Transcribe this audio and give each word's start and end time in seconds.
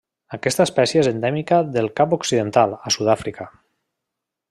Aquesta 0.37 0.65
espècie 0.67 1.01
és 1.03 1.09
endèmica 1.11 1.59
del 1.77 1.91
Cap 2.01 2.17
Occidental 2.19 2.77
a 2.81 2.95
Sud-àfrica. 2.97 3.51